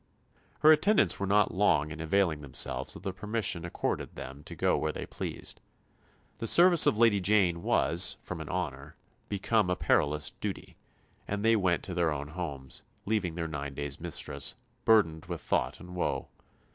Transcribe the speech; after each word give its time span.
Her 0.61 0.71
attendants 0.71 1.19
were 1.19 1.27
not 1.27 1.53
long 1.53 1.91
in 1.91 2.01
availing 2.01 2.41
themselves 2.41 2.95
of 2.95 3.03
the 3.03 3.13
permission 3.13 3.63
accorded 3.63 4.15
them 4.15 4.43
to 4.45 4.55
go 4.55 4.75
where 4.75 4.91
they 4.91 5.05
pleased. 5.05 5.61
The 6.39 6.47
service 6.47 6.87
of 6.87 6.97
Lady 6.97 7.21
Jane 7.21 7.61
was, 7.61 8.17
from 8.23 8.41
an 8.41 8.49
honour, 8.49 8.95
become 9.29 9.69
a 9.69 9.75
perilous 9.75 10.31
duty; 10.31 10.75
and 11.27 11.43
they 11.43 11.55
went 11.55 11.83
to 11.83 11.93
their 11.93 12.11
own 12.11 12.29
homes, 12.29 12.81
leaving 13.05 13.35
their 13.35 13.47
nine 13.47 13.75
days' 13.75 14.01
mistress 14.01 14.55
"burdened 14.85 15.25
with 15.27 15.39
thought 15.41 15.79
and 15.79 15.93
woe." 15.93 16.29